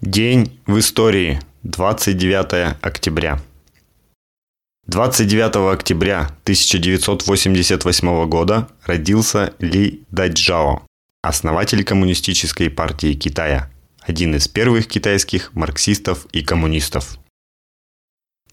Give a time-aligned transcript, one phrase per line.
[0.00, 1.40] День в истории.
[1.62, 3.40] 29 октября.
[4.86, 10.86] 29 октября 1988 года родился Ли Даджао,
[11.22, 13.70] основатель Коммунистической партии Китая,
[14.00, 17.16] один из первых китайских марксистов и коммунистов.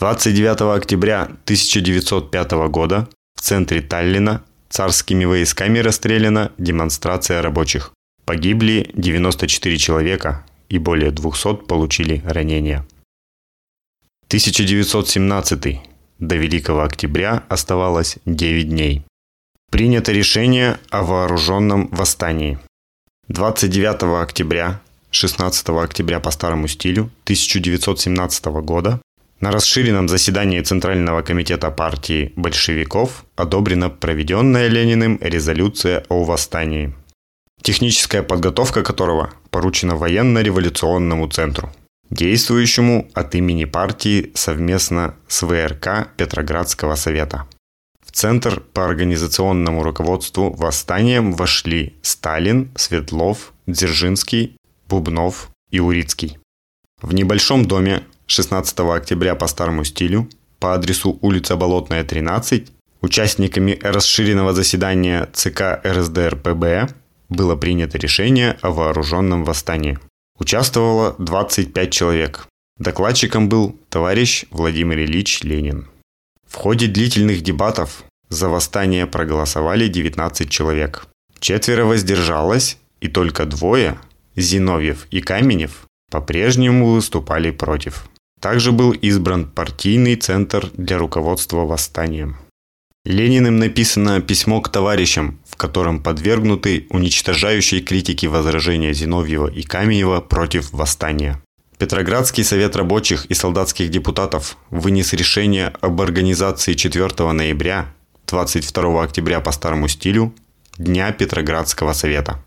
[0.00, 7.92] 29 октября 1905 года в центре Таллина царскими войсками расстреляна демонстрация рабочих.
[8.24, 12.86] Погибли 94 человека и более 200 получили ранения.
[14.28, 15.80] 1917.
[16.18, 19.04] До Великого Октября оставалось 9 дней.
[19.70, 22.58] Принято решение о вооруженном восстании.
[23.28, 29.00] 29 октября, 16 октября по старому стилю 1917 года
[29.40, 36.94] на расширенном заседании Центрального комитета партии большевиков одобрена проведенная Лениным резолюция о восстании,
[37.66, 41.72] техническая подготовка которого поручена военно-революционному центру,
[42.10, 47.48] действующему от имени партии совместно с ВРК Петроградского совета.
[48.06, 54.56] В Центр по организационному руководству восстанием вошли Сталин, Светлов, Дзержинский,
[54.88, 56.38] Бубнов и Урицкий.
[57.02, 60.28] В небольшом доме 16 октября по старому стилю
[60.60, 62.70] по адресу улица Болотная, 13
[63.00, 66.94] участниками расширенного заседания ЦК РСДРПБ
[67.28, 69.98] было принято решение о вооруженном восстании.
[70.38, 72.46] Участвовало 25 человек.
[72.78, 75.88] Докладчиком был товарищ Владимир Ильич Ленин.
[76.46, 81.06] В ходе длительных дебатов за восстание проголосовали 19 человек.
[81.38, 83.98] Четверо воздержалось, и только двое,
[84.36, 88.08] Зиновьев и Каменев, по-прежнему выступали против.
[88.40, 92.36] Также был избран партийный центр для руководства восстанием.
[93.06, 100.72] Лениным написано письмо к товарищам, в котором подвергнуты уничтожающей критике возражения Зиновьева и Каменева против
[100.72, 101.40] восстания.
[101.78, 107.94] Петроградский совет рабочих и солдатских депутатов вынес решение об организации 4 ноября,
[108.26, 110.34] 22 октября по старому стилю,
[110.76, 112.42] Дня Петроградского совета.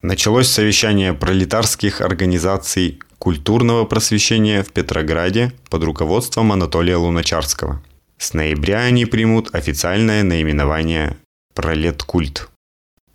[0.00, 7.82] Началось совещание пролетарских организаций культурного просвещения в Петрограде под руководством Анатолия Луначарского.
[8.20, 11.16] С ноября они примут официальное наименование
[11.54, 12.50] «Пролеткульт».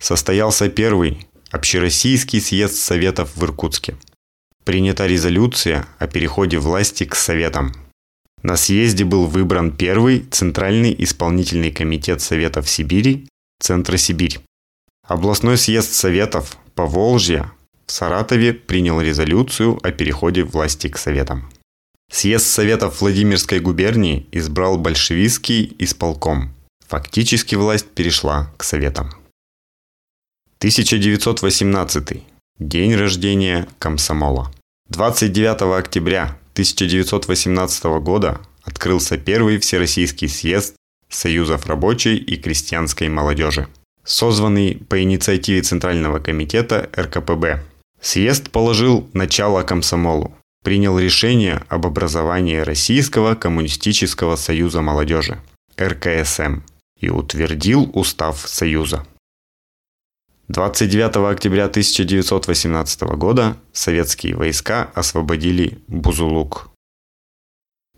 [0.00, 3.96] Состоялся первый общероссийский съезд Советов в Иркутске.
[4.64, 7.72] Принята резолюция о переходе власти к Советам.
[8.42, 13.28] На съезде был выбран первый Центральный исполнительный комитет Советов Сибири
[13.60, 14.40] Центра Сибирь.
[15.06, 17.52] Областной съезд Советов Поволжья
[17.86, 21.48] в Саратове принял резолюцию о переходе власти к Советам.
[22.10, 26.54] Съезд Советов Владимирской губернии избрал большевистский исполком.
[26.86, 29.10] Фактически власть перешла к Советам.
[30.58, 32.22] 1918.
[32.58, 34.52] День рождения комсомола.
[34.88, 40.76] 29 октября 1918 года открылся первый Всероссийский съезд
[41.08, 43.68] Союзов рабочей и крестьянской молодежи,
[44.04, 47.62] созванный по инициативе Центрального комитета РКПБ
[48.00, 50.32] Съезд положил начало комсомолу,
[50.66, 55.38] принял решение об образовании Российского коммунистического союза молодежи,
[55.80, 56.62] РКСМ,
[56.98, 59.06] и утвердил устав Союза.
[60.48, 66.68] 29 октября 1918 года советские войска освободили Бузулук.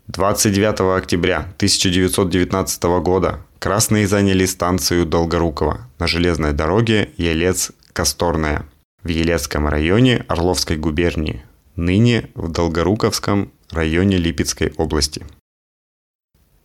[0.05, 8.67] 29 октября 1919 года красные заняли станцию Долгорукова на железной дороге Елец-Косторная–
[9.03, 11.43] в Елецком районе Орловской губернии,
[11.79, 15.25] ныне в Долгоруковском районе Липецкой области.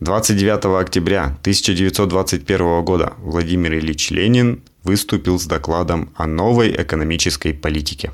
[0.00, 8.12] 29 октября 1921 года Владимир Ильич Ленин выступил с докладом о новой экономической политике.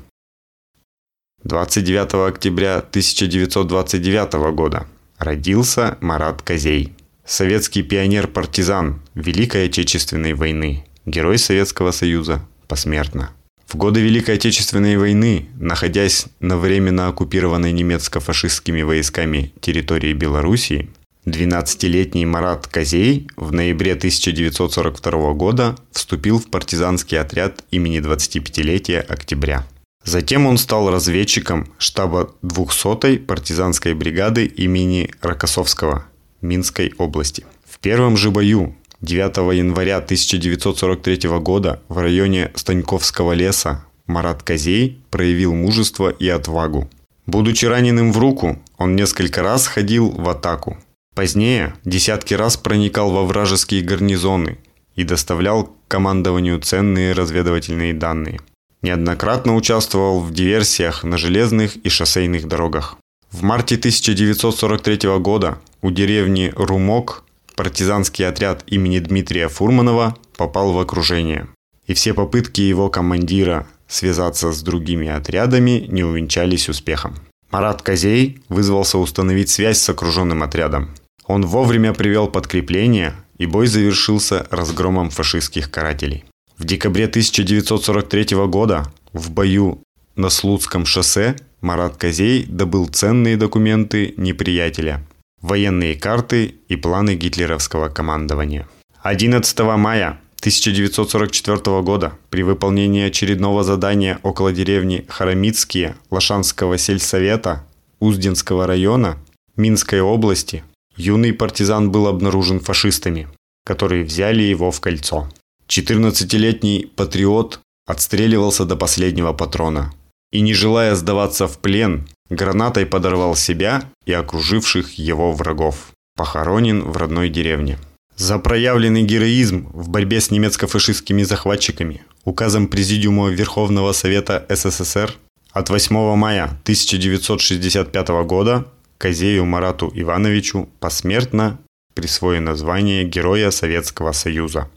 [1.43, 4.87] 29 октября 1929 года
[5.17, 6.93] родился Марат Козей,
[7.25, 13.31] советский пионер-партизан Великой Отечественной войны, герой Советского Союза, посмертно.
[13.71, 20.89] В годы Великой Отечественной войны, находясь на временно оккупированной немецко-фашистскими войсками территории Белоруссии,
[21.25, 29.65] 12-летний Марат Козей в ноябре 1942 года вступил в партизанский отряд имени 25-летия октября.
[30.03, 36.03] Затем он стал разведчиком штаба 200-й партизанской бригады имени Рокоссовского
[36.41, 37.45] Минской области.
[37.65, 45.55] В первом же бою 9 января 1943 года в районе Станьковского леса Марат Козей проявил
[45.55, 46.87] мужество и отвагу.
[47.25, 50.77] Будучи раненым в руку, он несколько раз ходил в атаку.
[51.15, 54.59] Позднее десятки раз проникал во вражеские гарнизоны
[54.95, 58.39] и доставлял командованию ценные разведывательные данные.
[58.83, 62.97] Неоднократно участвовал в диверсиях на железных и шоссейных дорогах.
[63.31, 67.23] В марте 1943 года у деревни Румок
[67.61, 71.47] партизанский отряд имени Дмитрия Фурманова попал в окружение.
[71.85, 77.17] И все попытки его командира связаться с другими отрядами не увенчались успехом.
[77.51, 80.89] Марат Козей вызвался установить связь с окруженным отрядом.
[81.27, 86.23] Он вовремя привел подкрепление, и бой завершился разгромом фашистских карателей.
[86.57, 89.83] В декабре 1943 года в бою
[90.15, 95.05] на Слуцком шоссе Марат Козей добыл ценные документы неприятеля,
[95.41, 98.67] военные карты и планы гитлеровского командования.
[99.01, 107.63] 11 мая 1944 года при выполнении очередного задания около деревни Харамицкие Лошанского сельсовета
[107.99, 109.17] Узденского района
[109.55, 110.63] Минской области
[110.95, 113.27] юный партизан был обнаружен фашистами,
[113.65, 115.29] которые взяли его в кольцо.
[115.67, 119.93] 14-летний патриот отстреливался до последнего патрона
[120.31, 125.91] и, не желая сдаваться в плен, гранатой подорвал себя и окруживших его врагов.
[126.15, 127.77] Похоронен в родной деревне.
[128.15, 135.13] За проявленный героизм в борьбе с немецко-фашистскими захватчиками указом Президиума Верховного Совета СССР
[135.51, 138.65] от 8 мая 1965 года
[138.97, 141.59] Козею Марату Ивановичу посмертно
[141.95, 144.69] присвоено звание Героя Советского Союза.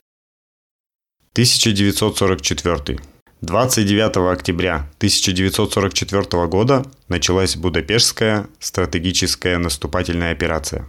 [1.35, 2.99] 1944.
[3.45, 10.87] 29 октября 1944 года началась Будапештская стратегическая наступательная операция.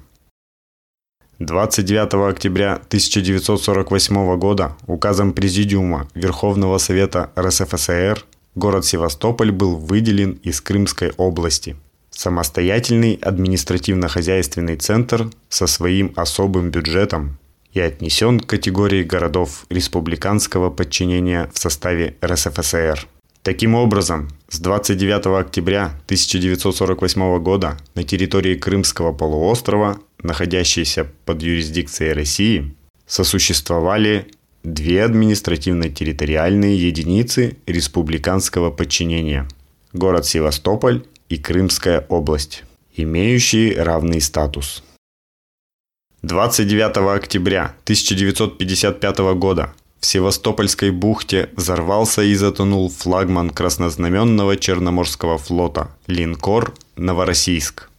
[1.40, 8.24] 29 октября 1948 года указом Президиума Верховного Совета РСФСР
[8.56, 11.76] город Севастополь был выделен из Крымской области.
[12.10, 17.38] Самостоятельный административно-хозяйственный центр со своим особым бюджетом
[17.76, 23.06] и отнесен к категории городов республиканского подчинения в составе РСФСР.
[23.44, 32.74] Таким образом, с 29 октября 1948 года на территории Крымского полуострова, находящейся под юрисдикцией России,
[33.06, 34.32] сосуществовали
[34.64, 39.48] две административно-территориальные единицы республиканского подчинения–
[39.94, 42.64] город Севастополь и Крымская область,
[42.96, 44.82] имеющие равный статус–
[46.26, 56.74] 29 октября 1955 года в Севастопольской бухте взорвался и затонул флагман краснознаменного Черноморского флота линкор
[56.96, 57.92] «Новороссийск».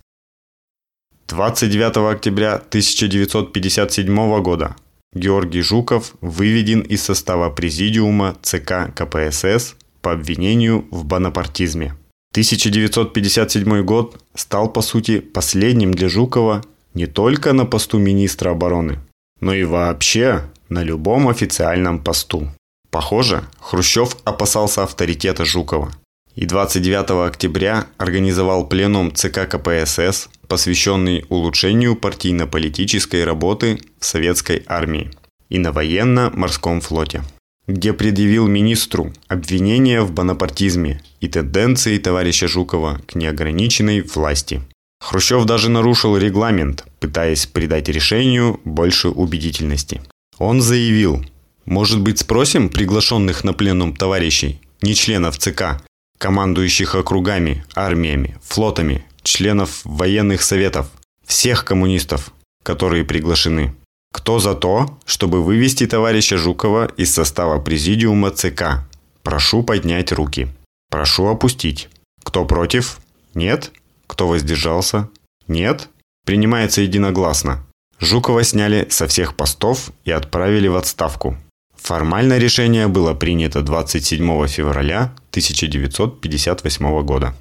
[1.29, 4.75] 29 октября 1957 года
[5.15, 11.95] Георгий Жуков выведен из состава президиума ЦК КПСС по обвинению в бонапартизме.
[12.33, 16.65] 1957 год стал по сути последним для Жукова
[16.97, 18.99] не только на посту министра обороны,
[19.41, 22.49] но и вообще на любом официальном посту.
[22.91, 25.93] Похоже, Хрущев опасался авторитета Жукова
[26.35, 35.11] и 29 октября организовал пленум ЦК КПСС, посвященный улучшению партийно-политической работы в советской армии
[35.51, 37.23] и на военно-морском флоте,
[37.67, 44.63] где предъявил министру обвинения в бонапартизме и тенденции товарища Жукова к неограниченной власти.
[45.01, 50.03] Хрущев даже нарушил регламент, пытаясь придать решению больше убедительности.
[50.39, 51.25] Он заявил,
[51.65, 55.83] может быть спросим приглашенных на пленум товарищей, не членов ЦК,
[56.19, 60.91] командующих округами, армиями, флотами, членов военных советов,
[61.25, 63.75] всех коммунистов, которые приглашены.
[64.13, 68.87] Кто за то, чтобы вывести товарища Жукова из состава президиума ЦК?
[69.23, 70.49] Прошу поднять руки.
[70.91, 71.89] Прошу опустить.
[72.23, 72.99] Кто против?
[73.35, 73.73] Нет?
[74.07, 75.09] Кто воздержался?
[75.49, 75.89] Нет?
[76.25, 77.65] Принимается единогласно.
[78.01, 81.37] Жукова сняли со всех постов и отправили в отставку.
[81.77, 87.35] Формально решение было принято 27 февраля 1958 года.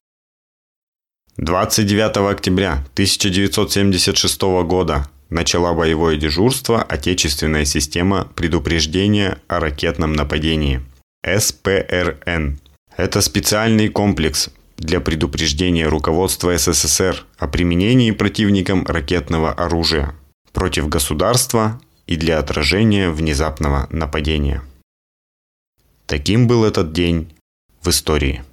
[1.37, 10.81] 29 октября 1976 года начала боевое дежурство Отечественная система предупреждения о ракетном нападении–
[11.25, 12.59] СПРН.
[12.95, 20.15] Это специальный комплекс, для предупреждения руководства СССР о применении противником ракетного оружия
[20.53, 24.61] против государства и для отражения внезапного нападения.
[26.05, 27.33] Таким был этот день
[27.81, 28.43] в истории.